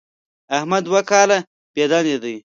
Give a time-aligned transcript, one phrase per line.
[0.57, 1.37] احمد دوه کاله
[1.73, 2.35] بېدندې دی.